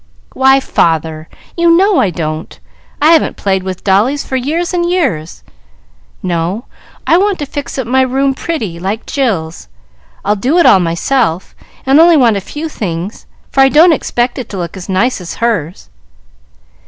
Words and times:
"Why, 0.33 0.59
father, 0.59 1.29
you 1.55 1.69
know 1.77 1.99
I 1.99 2.09
don't! 2.09 2.59
I 2.99 3.11
haven't 3.11 3.37
played 3.37 3.61
with 3.61 3.83
dollies 3.83 4.25
for 4.25 4.35
years 4.35 4.73
and 4.73 4.89
years. 4.89 5.43
No; 6.23 6.65
I 7.05 7.17
want 7.19 7.37
to 7.37 7.45
fix 7.45 7.77
up 7.77 7.85
my 7.85 8.01
room 8.01 8.33
pretty, 8.33 8.79
like 8.79 9.05
Jill's. 9.05 9.67
I'll 10.25 10.35
do 10.35 10.57
it 10.57 10.65
all 10.65 10.79
myself, 10.79 11.53
and 11.85 11.99
only 11.99 12.17
want 12.17 12.35
a 12.35 12.41
few 12.41 12.67
things, 12.67 13.27
for 13.51 13.61
I 13.61 13.69
don't 13.69 13.93
expect 13.93 14.39
it 14.39 14.49
to 14.49 14.57
look 14.57 14.75
as 14.75 14.89
nice 14.89 15.21
as 15.21 15.35
hers." 15.35 15.91